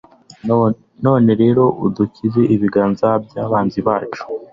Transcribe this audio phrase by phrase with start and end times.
[1.03, 4.23] none rero, udukize ibiganza by'abanzi bacu